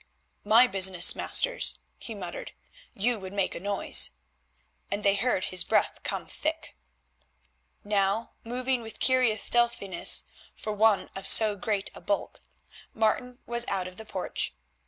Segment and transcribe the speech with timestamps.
[0.43, 2.53] "My business, masters," he muttered;
[2.95, 4.09] "you would make a noise,"
[4.89, 6.75] and they heard his breath come thick.
[7.83, 10.23] Now, moving with curious stealthiness
[10.55, 12.39] for one of so great a bulk,
[12.95, 14.55] Martin was out of the porch.